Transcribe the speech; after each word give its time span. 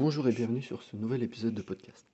Bonjour 0.00 0.28
et 0.28 0.32
bienvenue 0.32 0.62
sur 0.62 0.84
ce 0.84 0.94
nouvel 0.94 1.24
épisode 1.24 1.54
de 1.54 1.60
podcast. 1.60 2.06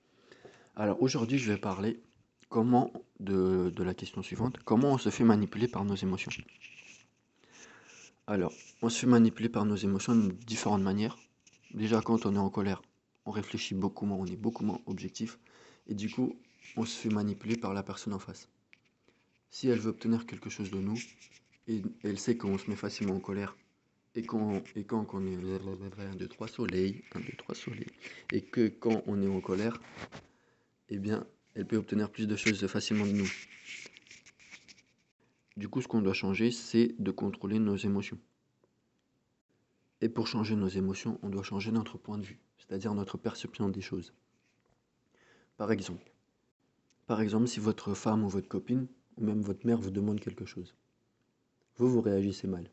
Alors 0.74 1.02
aujourd'hui 1.02 1.36
je 1.36 1.52
vais 1.52 1.58
parler 1.58 2.00
comment 2.48 2.90
de, 3.20 3.68
de, 3.68 3.82
la 3.82 3.92
question 3.92 4.22
suivante, 4.22 4.56
comment 4.64 4.92
on 4.92 4.96
se 4.96 5.10
fait 5.10 5.22
manipuler 5.22 5.68
par 5.68 5.84
nos 5.84 5.94
émotions? 5.94 6.32
Alors, 8.26 8.54
on 8.80 8.88
se 8.88 9.00
fait 9.00 9.06
manipuler 9.06 9.50
par 9.50 9.66
nos 9.66 9.76
émotions 9.76 10.14
de 10.16 10.32
différentes 10.32 10.80
manières. 10.80 11.18
Déjà 11.74 12.00
quand 12.00 12.24
on 12.24 12.34
est 12.34 12.38
en 12.38 12.48
colère, 12.48 12.80
on 13.26 13.32
réfléchit 13.32 13.74
beaucoup 13.74 14.06
moins, 14.06 14.16
on 14.16 14.24
est 14.24 14.34
beaucoup 14.34 14.64
moins 14.64 14.80
objectif. 14.86 15.38
Et 15.86 15.94
du 15.94 16.08
coup, 16.08 16.38
on 16.78 16.86
se 16.86 16.96
fait 16.96 17.10
manipuler 17.10 17.58
par 17.58 17.74
la 17.74 17.82
personne 17.82 18.14
en 18.14 18.18
face. 18.18 18.48
Si 19.50 19.68
elle 19.68 19.80
veut 19.80 19.90
obtenir 19.90 20.24
quelque 20.24 20.48
chose 20.48 20.70
de 20.70 20.78
nous, 20.78 20.96
et 21.68 21.82
elle 22.02 22.18
sait 22.18 22.38
qu'on 22.38 22.56
se 22.56 22.70
met 22.70 22.76
facilement 22.76 23.16
en 23.16 23.20
colère, 23.20 23.54
et 24.16 24.22
quand, 24.22 24.38
on 24.38 24.62
est 24.76 24.92
1, 24.92 26.14
2, 26.16 26.28
3 26.28 26.48
soleil, 26.48 27.02
1, 27.14 27.20
2, 27.20 27.26
3 27.36 27.54
soleil, 27.54 27.86
et 28.32 28.42
que 28.42 28.68
quand 28.68 29.02
on 29.06 29.20
est 29.20 29.28
en 29.28 29.40
colère, 29.40 29.80
eh 30.88 30.98
bien, 30.98 31.26
elle 31.54 31.66
peut 31.66 31.76
obtenir 31.76 32.10
plus 32.10 32.28
de 32.28 32.36
choses 32.36 32.64
facilement 32.66 33.06
de 33.06 33.12
nous. 33.12 33.30
Du 35.56 35.68
coup, 35.68 35.82
ce 35.82 35.88
qu'on 35.88 36.02
doit 36.02 36.14
changer, 36.14 36.50
c'est 36.50 36.94
de 36.98 37.10
contrôler 37.10 37.58
nos 37.58 37.76
émotions. 37.76 38.18
Et 40.00 40.08
pour 40.08 40.26
changer 40.26 40.54
nos 40.54 40.68
émotions, 40.68 41.18
on 41.22 41.28
doit 41.28 41.42
changer 41.42 41.72
notre 41.72 41.98
point 41.98 42.18
de 42.18 42.24
vue, 42.24 42.38
c'est-à-dire 42.58 42.94
notre 42.94 43.18
perception 43.18 43.68
des 43.68 43.80
choses. 43.80 44.12
Par 45.56 45.72
exemple, 45.72 46.10
par 47.06 47.20
exemple, 47.20 47.48
si 47.48 47.60
votre 47.60 47.94
femme 47.94 48.24
ou 48.24 48.28
votre 48.28 48.48
copine, 48.48 48.86
ou 49.16 49.24
même 49.24 49.42
votre 49.42 49.66
mère 49.66 49.78
vous 49.78 49.90
demande 49.90 50.20
quelque 50.20 50.44
chose, 50.44 50.74
vous, 51.76 51.90
vous 51.90 52.00
réagissez 52.00 52.46
mal. 52.46 52.70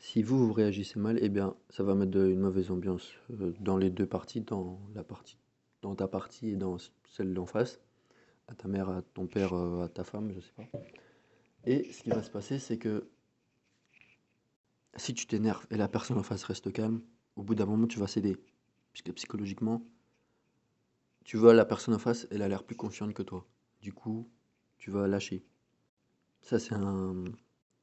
Si 0.00 0.22
vous, 0.22 0.46
vous 0.46 0.52
réagissez 0.54 0.98
mal, 0.98 1.18
eh 1.20 1.28
bien, 1.28 1.54
ça 1.68 1.82
va 1.82 1.94
mettre 1.94 2.16
une 2.16 2.40
mauvaise 2.40 2.70
ambiance 2.70 3.12
euh, 3.38 3.52
dans 3.60 3.76
les 3.76 3.90
deux 3.90 4.06
parties, 4.06 4.40
dans 4.40 4.80
la 4.94 5.04
partie, 5.04 5.36
dans 5.82 5.94
ta 5.94 6.08
partie 6.08 6.48
et 6.48 6.56
dans 6.56 6.78
celle 7.04 7.34
d'en 7.34 7.44
face, 7.44 7.80
à 8.48 8.54
ta 8.54 8.66
mère, 8.66 8.88
à 8.88 9.02
ton 9.02 9.26
père, 9.26 9.52
euh, 9.52 9.84
à 9.84 9.88
ta 9.88 10.02
femme, 10.02 10.32
je 10.32 10.40
sais 10.40 10.52
pas. 10.56 10.64
Et 11.66 11.92
ce 11.92 12.02
qui 12.02 12.08
va 12.08 12.22
se 12.22 12.30
passer, 12.30 12.58
c'est 12.58 12.78
que 12.78 13.10
si 14.96 15.12
tu 15.12 15.26
t'énerves 15.26 15.66
et 15.70 15.76
la 15.76 15.86
personne 15.86 16.16
en 16.16 16.22
face 16.22 16.44
reste 16.44 16.72
calme, 16.72 17.02
au 17.36 17.42
bout 17.42 17.54
d'un 17.54 17.66
moment, 17.66 17.86
tu 17.86 17.98
vas 17.98 18.06
céder. 18.06 18.38
Puisque 18.94 19.12
psychologiquement, 19.12 19.86
tu 21.24 21.36
vois 21.36 21.52
la 21.52 21.66
personne 21.66 21.92
en 21.92 21.98
face, 21.98 22.26
elle 22.30 22.40
a 22.40 22.48
l'air 22.48 22.64
plus 22.64 22.74
confiante 22.74 23.12
que 23.12 23.22
toi. 23.22 23.46
Du 23.82 23.92
coup, 23.92 24.30
tu 24.78 24.90
vas 24.90 25.06
lâcher. 25.06 25.44
Ça, 26.40 26.58
c'est 26.58 26.74
un, 26.74 27.24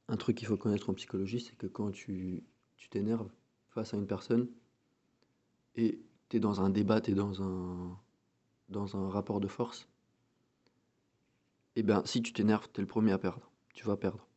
un 0.08 0.18
truc 0.18 0.38
qu'il 0.38 0.48
faut 0.48 0.58
connaître 0.58 0.90
en 0.90 0.94
psychologie, 0.94 1.42
c'est 1.42 1.56
que 1.56 1.68
quand 1.68 1.92
tu 1.92 2.44
t'énerves 2.90 3.30
face 3.70 3.94
à 3.94 3.98
une 3.98 4.08
personne 4.08 4.48
et 5.76 6.00
tu 6.30 6.38
es 6.38 6.40
dans 6.40 6.62
un 6.62 6.70
débat, 6.70 7.02
tu 7.02 7.12
es 7.12 7.14
dans 7.14 7.42
un, 7.44 9.10
rapport 9.10 9.40
de 9.40 9.48
force, 9.48 9.88
et 11.76 11.82
eh 11.82 11.84
bien 11.84 12.02
si 12.06 12.22
tu 12.24 12.34
t'énerves, 12.34 12.68
tu 12.74 12.80
es 12.80 12.82
le 12.82 12.88
premier 12.88 13.12
à 13.12 13.20
perdre. 13.20 13.52
Tu 13.74 13.86
vas 13.86 13.98
perdre. 13.98 14.28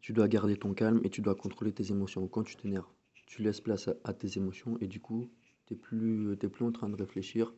Tu 0.00 0.12
dois 0.12 0.26
garder 0.26 0.56
ton 0.56 0.74
calme 0.74 1.00
et 1.04 1.10
tu 1.10 1.20
dois 1.20 1.36
contrôler 1.36 1.72
tes 1.72 1.92
émotions. 1.92 2.26
Quand 2.26 2.42
tu 2.42 2.56
t'énerves, 2.56 2.90
tu 3.26 3.42
laisses 3.42 3.60
place 3.60 3.88
à, 4.02 4.12
tes 4.12 4.36
émotions 4.36 4.76
et 4.80 4.88
du 4.88 4.98
coup, 4.98 5.30
tu 5.66 5.74
n'es 5.74 5.78
plus, 5.78 6.36
plus 6.36 6.64
en 6.64 6.72
train 6.72 6.88
de 6.88 6.96
réfléchir 6.96 7.54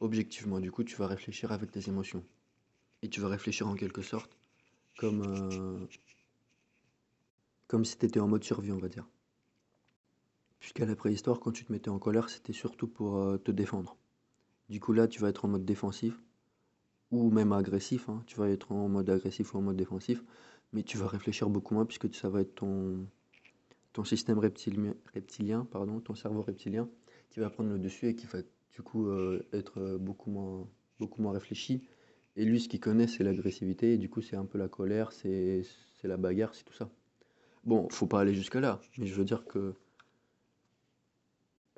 objectivement. 0.00 0.60
Du 0.60 0.70
coup, 0.70 0.84
tu 0.84 0.96
vas 0.96 1.06
réfléchir 1.06 1.50
avec 1.52 1.70
tes 1.70 1.88
émotions. 1.88 2.22
Et 3.00 3.08
tu 3.08 3.20
vas 3.20 3.28
réfléchir 3.28 3.66
en 3.66 3.74
quelque 3.74 4.02
sorte 4.02 4.36
comme, 4.96 5.22
euh, 5.22 5.86
comme 7.66 7.84
si 7.84 7.98
tu 7.98 8.06
étais 8.06 8.20
en 8.20 8.28
mode 8.28 8.44
survie, 8.44 8.72
on 8.72 8.78
va 8.78 8.88
dire. 8.88 9.08
Puisqu'à 10.60 10.86
la 10.86 10.96
préhistoire, 10.96 11.40
quand 11.40 11.52
tu 11.52 11.64
te 11.64 11.72
mettais 11.72 11.90
en 11.90 11.98
colère, 11.98 12.30
c'était 12.30 12.52
surtout 12.52 12.86
pour 12.88 13.16
euh, 13.16 13.36
te 13.36 13.50
défendre. 13.50 13.96
Du 14.68 14.80
coup, 14.80 14.92
là, 14.92 15.08
tu 15.08 15.20
vas 15.20 15.28
être 15.28 15.44
en 15.44 15.48
mode 15.48 15.64
défensif, 15.64 16.18
ou 17.10 17.30
même 17.30 17.52
agressif. 17.52 18.08
Hein. 18.08 18.22
Tu 18.26 18.36
vas 18.36 18.48
être 18.48 18.72
en 18.72 18.88
mode 18.88 19.10
agressif 19.10 19.54
ou 19.54 19.58
en 19.58 19.62
mode 19.62 19.76
défensif, 19.76 20.24
mais 20.72 20.82
tu 20.82 20.96
vas 20.96 21.06
réfléchir 21.06 21.50
beaucoup 21.50 21.74
moins, 21.74 21.84
puisque 21.84 22.12
ça 22.14 22.28
va 22.28 22.40
être 22.40 22.54
ton, 22.54 23.06
ton 23.92 24.04
système 24.04 24.38
reptilien, 24.38 24.94
reptilien, 25.12 25.66
pardon, 25.70 26.00
ton 26.00 26.14
cerveau 26.14 26.42
reptilien, 26.42 26.88
qui 27.30 27.40
va 27.40 27.50
prendre 27.50 27.70
le 27.70 27.78
dessus 27.78 28.08
et 28.08 28.14
qui 28.14 28.26
va 28.26 28.38
du 28.72 28.82
coup 28.82 29.06
euh, 29.08 29.46
être 29.52 29.98
beaucoup 29.98 30.30
moins, 30.30 30.66
beaucoup 30.98 31.20
moins 31.20 31.32
réfléchi 31.32 31.86
et 32.36 32.44
lui, 32.44 32.60
ce 32.60 32.68
qu'il 32.68 32.80
connaît, 32.80 33.06
c'est 33.06 33.24
l'agressivité, 33.24 33.94
et 33.94 33.98
du 33.98 34.08
coup, 34.08 34.20
c'est 34.20 34.36
un 34.36 34.44
peu 34.44 34.58
la 34.58 34.68
colère, 34.68 35.12
c'est 35.12 35.64
la 36.02 36.16
bagarre, 36.16 36.54
c'est 36.54 36.64
tout 36.64 36.74
ça. 36.74 36.90
Bon, 37.64 37.88
faut 37.88 38.06
pas 38.06 38.20
aller 38.20 38.34
jusqu'à 38.34 38.60
là, 38.60 38.80
mais 38.98 39.06
je 39.06 39.14
veux 39.14 39.24
dire 39.24 39.46
que 39.46 39.74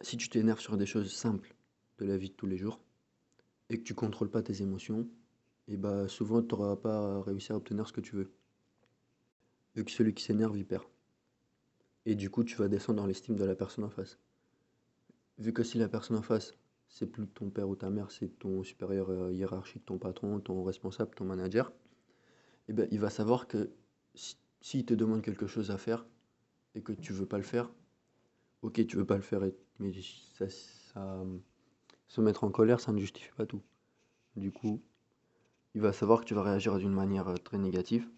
si 0.00 0.16
tu 0.16 0.28
t'énerves 0.28 0.60
sur 0.60 0.76
des 0.76 0.86
choses 0.86 1.12
simples 1.12 1.54
de 1.98 2.04
la 2.04 2.16
vie 2.16 2.30
de 2.30 2.34
tous 2.34 2.46
les 2.46 2.56
jours, 2.56 2.80
et 3.70 3.78
que 3.78 3.82
tu 3.82 3.94
contrôles 3.94 4.30
pas 4.30 4.42
tes 4.42 4.62
émotions, 4.62 5.08
et 5.68 5.76
bah 5.76 6.08
souvent 6.08 6.42
tu 6.42 6.54
n'auras 6.54 6.76
pas 6.76 7.22
réussi 7.22 7.52
à 7.52 7.56
obtenir 7.56 7.86
ce 7.88 7.92
que 7.92 8.00
tu 8.00 8.16
veux. 8.16 8.30
Vu 9.74 9.84
que 9.84 9.90
celui 9.90 10.14
qui 10.14 10.24
s'énerve, 10.24 10.56
il 10.56 10.64
perd. 10.64 10.84
Et 12.04 12.14
du 12.14 12.30
coup, 12.30 12.44
tu 12.44 12.56
vas 12.56 12.68
descendre 12.68 13.00
dans 13.00 13.06
l'estime 13.06 13.36
de 13.36 13.44
la 13.44 13.56
personne 13.56 13.84
en 13.84 13.90
face. 13.90 14.18
Vu 15.38 15.52
que 15.52 15.62
si 15.62 15.78
la 15.78 15.88
personne 15.88 16.16
en 16.16 16.22
face, 16.22 16.54
c'est 16.88 17.06
plus 17.06 17.26
ton 17.26 17.50
père 17.50 17.68
ou 17.68 17.76
ta 17.76 17.90
mère, 17.90 18.10
c'est 18.10 18.38
ton 18.38 18.62
supérieur 18.62 19.10
euh, 19.10 19.32
hiérarchique, 19.32 19.84
ton 19.84 19.98
patron, 19.98 20.40
ton 20.40 20.62
responsable, 20.64 21.14
ton 21.14 21.24
manager, 21.24 21.72
eh 22.68 22.72
bien, 22.72 22.86
il 22.90 23.00
va 23.00 23.10
savoir 23.10 23.46
que 23.46 23.70
s'il 24.60 24.84
te 24.84 24.94
demande 24.94 25.22
quelque 25.22 25.46
chose 25.46 25.70
à 25.70 25.78
faire 25.78 26.06
et 26.74 26.82
que 26.82 26.92
tu 26.92 27.12
veux 27.12 27.26
pas 27.26 27.38
le 27.38 27.44
faire, 27.44 27.70
ok, 28.62 28.86
tu 28.86 28.96
veux 28.96 29.06
pas 29.06 29.16
le 29.16 29.22
faire, 29.22 29.42
mais 29.78 29.92
ça, 30.34 30.46
se 32.08 32.20
mettre 32.20 32.44
en 32.44 32.50
colère, 32.50 32.80
ça 32.80 32.92
ne 32.92 32.98
justifie 32.98 33.32
pas 33.36 33.46
tout. 33.46 33.62
Du 34.36 34.52
coup, 34.52 34.82
il 35.74 35.80
va 35.80 35.92
savoir 35.92 36.20
que 36.20 36.24
tu 36.24 36.34
vas 36.34 36.42
réagir 36.42 36.78
d'une 36.78 36.92
manière 36.92 37.28
euh, 37.28 37.36
très 37.36 37.58
négative. 37.58 38.08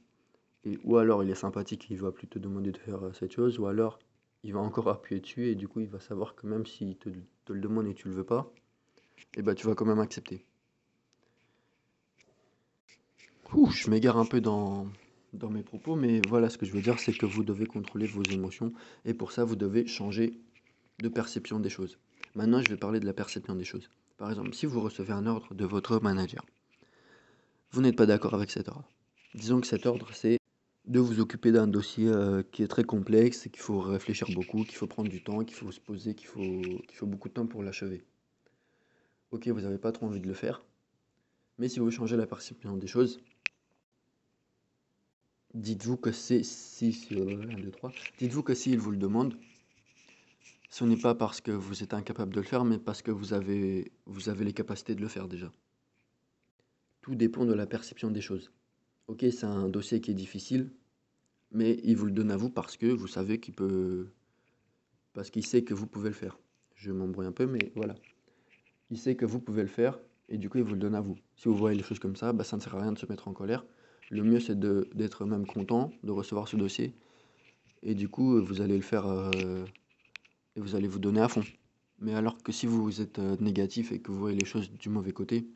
Et, 0.65 0.79
ou 0.85 0.97
alors 0.97 1.23
il 1.23 1.31
est 1.31 1.35
sympathique, 1.35 1.87
il 1.91 1.99
va 1.99 2.13
plus 2.13 2.29
te 2.29 2.39
demander 2.39 2.73
de 2.73 2.79
faire 2.79 3.07
euh, 3.07 3.13
cette 3.13 3.33
chose, 3.33 3.59
ou 3.59 3.67
alors 3.67 3.99
il 4.43 4.53
va 4.53 4.61
encore 4.61 4.89
appuyer 4.89 5.21
dessus 5.21 5.47
et 5.49 5.55
du 5.55 5.69
coup 5.69 5.81
il 5.81 5.89
va 5.89 6.01
savoir 6.01 6.35
que 6.35 6.47
même 6.47 6.67
s'il 6.67 6.97
te, 6.97 7.09
le 7.09 7.61
demande 7.61 7.87
et 7.87 7.95
tu 7.95 8.09
le 8.09 8.15
veux 8.15 8.25
pas, 8.25 8.53
et 9.35 9.41
eh 9.41 9.43
ben, 9.43 9.55
tu 9.55 9.67
vas 9.67 9.75
quand 9.75 9.85
même 9.85 9.99
accepter. 9.99 10.45
Ouh, 13.55 13.71
je 13.71 13.91
m'égare 13.91 14.19
un 14.19 14.27
peu 14.27 14.41
dans, 14.41 14.87
dans 15.33 15.51
mes 15.51 15.63
propos, 15.63 15.97
mais 15.97 16.21
voilà 16.29 16.51
ce 16.51 16.59
que 16.59 16.67
je 16.67 16.73
veux 16.73 16.83
dire, 16.83 16.99
c'est 16.99 17.17
que 17.17 17.27
vous 17.27 17.45
devez 17.45 17.67
contrôler 17.67 18.07
vos 18.07 18.23
émotions 18.23 18.73
et 19.05 19.15
pour 19.15 19.33
ça, 19.33 19.45
vous 19.45 19.57
devez 19.57 19.87
changer 19.87 20.39
de 20.99 21.09
perception 21.09 21.61
des 21.61 21.71
choses. 21.71 21.99
Maintenant, 22.35 22.61
je 22.61 22.69
vais 22.69 22.77
parler 22.77 23.01
de 23.01 23.07
la 23.07 23.13
perception 23.13 23.55
des 23.55 23.65
choses. 23.65 23.91
Par 24.17 24.31
exemple, 24.31 24.55
si 24.55 24.67
vous 24.67 24.81
recevez 24.81 25.13
un 25.13 25.27
ordre 25.27 25.55
de 25.55 25.65
votre 25.65 26.01
manager, 26.01 26.45
vous 27.71 27.81
n'êtes 27.81 27.97
pas 27.97 28.07
d'accord 28.07 28.35
avec 28.35 28.51
cet 28.51 28.69
ordre. 28.69 28.91
Disons 29.35 29.61
que 29.61 29.67
cet 29.67 29.87
ordre, 29.87 30.09
c'est 30.13 30.38
de 30.89 31.01
vous 31.01 31.21
occuper 31.21 31.53
d'un 31.53 31.69
dossier 31.69 32.09
euh, 32.09 32.43
qui 32.43 32.63
est 32.63 32.69
très 32.69 32.85
complexe, 32.85 33.49
qu'il 33.53 33.61
faut 33.61 33.81
réfléchir 33.81 34.27
beaucoup, 34.35 34.65
qu'il 34.65 34.77
faut 34.77 34.87
prendre 34.87 35.09
du 35.09 35.23
temps, 35.23 35.45
qu'il 35.45 35.57
faut 35.57 35.71
se 35.71 35.81
poser, 35.81 36.15
qu'il 36.15 36.29
faut, 36.29 36.63
faut 36.93 37.07
beaucoup 37.07 37.29
de 37.29 37.35
temps 37.35 37.47
pour 37.47 37.63
l'achever 37.63 38.03
ok, 39.31 39.49
vous 39.49 39.61
n'avez 39.61 39.79
pas 39.79 39.93
trop 39.93 40.07
envie 40.07 40.21
de 40.21 40.27
le 40.27 40.35
faire, 40.35 40.65
mais 41.59 41.69
si 41.69 41.81
vous 41.81 41.91
changez 41.91 42.17
la 42.17 42.27
perception 42.27 42.77
des 42.77 42.87
choses, 42.87 43.21
dites-vous 45.55 45.97
que 45.97 46.13
c'est 46.13 46.43
si, 46.43 46.93
si 46.93 47.15
dites-vous 48.19 48.43
que 48.43 48.55
s'il 48.55 48.79
vous 48.79 48.91
le 48.91 48.97
demande, 48.97 49.37
ce 50.71 50.85
n'est 50.85 50.97
pas 50.97 51.15
parce 51.15 51.41
que 51.41 51.51
vous 51.51 51.83
êtes 51.83 51.95
incapable 51.95 52.35
de 52.35 52.41
le 52.41 52.47
faire, 52.47 52.65
mais 52.65 52.79
parce 52.79 53.03
que 53.03 53.11
vous 53.11 53.33
avez, 53.33 53.93
vous 54.07 54.29
avez 54.29 54.45
les 54.45 54.53
capacités 54.53 54.95
de 54.95 55.01
le 55.01 55.09
faire 55.09 55.29
déjà. 55.29 55.51
Tout 57.01 57.15
dépend 57.15 57.47
de 57.47 57.55
la 57.55 57.67
perception 57.67 58.11
des 58.11 58.21
choses. 58.21 58.53
Ok, 59.07 59.25
c'est 59.31 59.45
un 59.45 59.69
dossier 59.69 60.03
qui 60.03 60.11
est 60.11 60.15
difficile, 60.15 60.71
mais 61.51 61.79
il 61.85 61.97
vous 61.97 62.07
le 62.07 62.13
donne 62.13 62.31
à 62.31 62.37
vous 62.37 62.51
parce 62.51 62.77
que 62.77 62.87
vous 62.87 63.09
savez 63.09 63.41
qu'il 63.41 63.55
peut... 63.55 64.09
Parce 65.15 65.31
qu'il 65.31 65.45
sait 65.45 65.65
que 65.65 65.75
vous 65.75 65.87
pouvez 65.87 66.11
le 66.11 66.15
faire. 66.15 66.39
Je 66.75 66.93
m'embrouille 66.93 67.27
un 67.27 67.33
peu, 67.33 67.47
mais 67.47 67.73
voilà 67.75 67.95
il 68.91 68.99
sait 68.99 69.17
que 69.17 69.27
vous 69.27 69.41
pouvez 69.41 69.63
le 69.63 69.69
faire 69.69 69.99
et 70.29 70.39
du 70.39 70.49
coup 70.49 70.59
il 70.59 70.65
vous 70.65 70.75
le 70.75 70.81
donne 70.81 70.95
à 70.95 71.01
vous. 71.01 71.17
Si 71.37 71.49
vous 71.49 71.55
voyez 71.55 71.77
les 71.77 71.83
choses 71.83 71.99
comme 71.99 72.17
ça, 72.17 72.33
bah, 72.33 72.45
ça 72.45 72.57
ne 72.57 72.63
sert 72.63 72.75
à 72.75 72.83
rien 72.83 72.93
de 72.93 72.99
se 72.99 73.07
mettre 73.07 73.29
en 73.29 73.33
colère. 73.33 73.65
Le 74.11 74.23
mieux 74.23 74.41
c'est 74.41 74.59
d'être 74.59 75.25
même 75.25 75.47
content 75.47 75.91
de 76.03 76.11
recevoir 76.11 76.49
ce 76.49 76.57
dossier 76.57 76.95
et 77.83 77.95
du 77.95 78.09
coup 78.09 78.43
vous 78.43 78.61
allez 78.61 78.77
le 78.77 78.83
faire 78.83 79.07
euh, 79.07 79.65
et 80.57 80.61
vous 80.61 80.75
allez 80.75 80.89
vous 80.89 80.99
donner 80.99 81.21
à 81.21 81.29
fond. 81.29 81.45
Mais 82.01 82.15
alors 82.15 82.43
que 82.43 82.53
si 82.53 82.67
vous 82.67 83.01
êtes 83.01 83.19
euh, 83.19 83.37
négatif 83.41 83.93
et 83.93 84.01
que 84.01 84.11
vous 84.11 84.19
voyez 84.19 84.39
les 84.39 84.47
choses 84.47 84.71
du 84.71 84.89
mauvais 84.89 85.13
côté, 85.13 85.49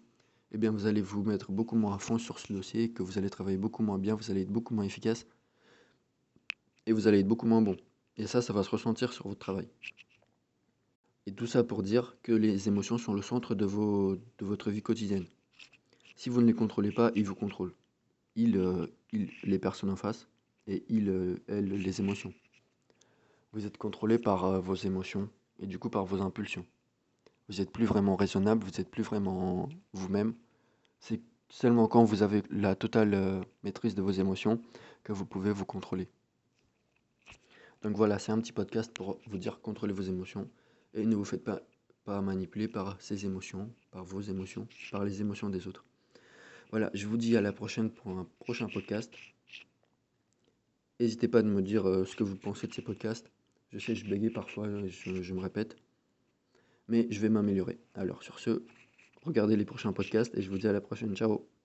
eh 0.50 0.58
bien 0.58 0.70
vous 0.70 0.86
allez 0.86 1.00
vous 1.00 1.22
mettre 1.22 1.52
beaucoup 1.52 1.76
moins 1.76 1.94
à 1.94 1.98
fond 1.98 2.18
sur 2.18 2.38
ce 2.38 2.52
dossier, 2.52 2.90
que 2.90 3.02
vous 3.02 3.16
allez 3.16 3.30
travailler 3.30 3.56
beaucoup 3.56 3.82
moins 3.82 3.98
bien, 3.98 4.14
vous 4.14 4.30
allez 4.30 4.42
être 4.42 4.52
beaucoup 4.52 4.74
moins 4.74 4.84
efficace 4.84 5.26
et 6.86 6.92
vous 6.92 7.06
allez 7.06 7.20
être 7.20 7.28
beaucoup 7.28 7.46
moins 7.46 7.62
bon. 7.62 7.76
Et 8.16 8.26
ça, 8.26 8.42
ça 8.42 8.52
va 8.52 8.62
se 8.62 8.70
ressentir 8.70 9.12
sur 9.12 9.28
votre 9.28 9.40
travail. 9.40 9.68
Et 11.26 11.32
tout 11.32 11.46
ça 11.46 11.62
pour 11.62 11.82
dire 11.82 12.16
que 12.22 12.32
les 12.32 12.68
émotions 12.68 12.98
sont 12.98 13.14
le 13.14 13.22
centre 13.22 13.54
de, 13.54 13.64
vos, 13.64 14.16
de 14.16 14.44
votre 14.44 14.70
vie 14.70 14.82
quotidienne. 14.82 15.26
Si 16.16 16.28
vous 16.28 16.40
ne 16.40 16.46
les 16.46 16.52
contrôlez 16.52 16.90
pas, 16.90 17.12
ils 17.14 17.24
vous 17.24 17.34
contrôlent. 17.34 17.74
Ils, 18.34 18.56
euh, 18.56 18.86
les 19.44 19.58
personnes 19.58 19.90
en 19.90 19.96
face, 19.96 20.28
et 20.66 20.84
ils, 20.88 21.08
euh, 21.08 21.42
elles, 21.48 21.68
les 21.68 22.00
émotions. 22.00 22.32
vous 23.52 23.66
êtes 23.66 23.76
contrôlé 23.76 24.18
par 24.18 24.44
euh, 24.44 24.60
vos 24.60 24.74
émotions 24.74 25.28
et 25.58 25.66
du 25.66 25.78
coup 25.78 25.90
par 25.90 26.04
vos 26.04 26.22
impulsions. 26.22 26.66
Vous 27.48 27.58
n'êtes 27.58 27.70
plus 27.70 27.84
vraiment 27.84 28.16
raisonnable, 28.16 28.64
vous 28.64 28.78
n'êtes 28.78 28.90
plus 28.90 29.02
vraiment 29.02 29.68
vous-même. 29.92 30.34
C'est 31.00 31.20
seulement 31.48 31.86
quand 31.86 32.04
vous 32.04 32.22
avez 32.22 32.42
la 32.50 32.74
totale 32.74 33.44
maîtrise 33.62 33.94
de 33.94 34.02
vos 34.02 34.10
émotions 34.10 34.60
que 35.04 35.12
vous 35.12 35.26
pouvez 35.26 35.52
vous 35.52 35.66
contrôler. 35.66 36.08
Donc 37.82 37.96
voilà, 37.96 38.18
c'est 38.18 38.32
un 38.32 38.40
petit 38.40 38.52
podcast 38.52 38.92
pour 38.92 39.20
vous 39.26 39.38
dire 39.38 39.60
contrôlez 39.60 39.92
vos 39.92 40.02
émotions 40.02 40.48
et 40.94 41.04
ne 41.04 41.16
vous 41.16 41.24
faites 41.24 41.44
pas, 41.44 41.60
manipuler 42.06 42.68
par 42.68 43.00
ces 43.00 43.26
émotions, 43.26 43.72
par 43.90 44.04
vos 44.04 44.20
émotions, 44.20 44.68
par 44.90 45.04
les 45.04 45.20
émotions 45.20 45.50
des 45.50 45.66
autres. 45.66 45.84
Voilà, 46.70 46.90
je 46.94 47.06
vous 47.06 47.16
dis 47.16 47.36
à 47.36 47.40
la 47.40 47.52
prochaine 47.52 47.90
pour 47.90 48.12
un 48.12 48.26
prochain 48.38 48.68
podcast. 48.68 49.12
N'hésitez 51.00 51.28
pas 51.28 51.42
de 51.42 51.48
me 51.48 51.62
dire 51.62 51.88
euh, 51.88 52.04
ce 52.04 52.16
que 52.16 52.22
vous 52.22 52.36
pensez 52.36 52.66
de 52.66 52.74
ces 52.74 52.82
podcasts. 52.82 53.30
Je 53.72 53.78
sais, 53.78 53.94
je 53.94 54.08
bégaye 54.08 54.30
parfois, 54.30 54.68
je, 54.86 55.22
je 55.22 55.34
me 55.34 55.40
répète. 55.40 55.76
Mais 56.88 57.08
je 57.10 57.20
vais 57.20 57.28
m'améliorer. 57.28 57.78
Alors 57.94 58.22
sur 58.22 58.38
ce, 58.38 58.62
regardez 59.22 59.56
les 59.56 59.64
prochains 59.64 59.92
podcasts 59.92 60.36
et 60.36 60.42
je 60.42 60.50
vous 60.50 60.58
dis 60.58 60.68
à 60.68 60.72
la 60.72 60.80
prochaine. 60.80 61.14
Ciao 61.16 61.61